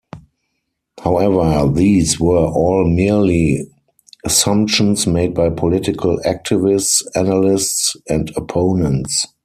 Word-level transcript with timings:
However 1.03 1.71
these 1.71 2.19
were 2.19 2.47
all 2.49 2.89
merely 2.89 3.69
assumptions 4.25 5.05
made 5.05 5.35
by 5.35 5.51
political 5.51 6.17
activists, 6.25 7.03
analysts, 7.13 7.95
and 8.09 8.31
opponents. 8.35 9.27